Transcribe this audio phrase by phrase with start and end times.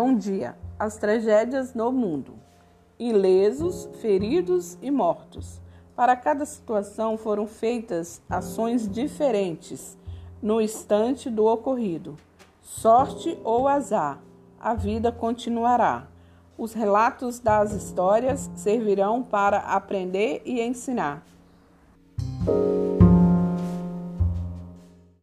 [0.00, 0.54] Bom dia.
[0.78, 2.34] As tragédias no mundo.
[3.00, 5.60] Ilesos, feridos e mortos.
[5.96, 9.98] Para cada situação foram feitas ações diferentes
[10.40, 12.16] no instante do ocorrido.
[12.62, 14.20] Sorte ou azar,
[14.60, 16.06] a vida continuará.
[16.56, 21.26] Os relatos das histórias servirão para aprender e ensinar.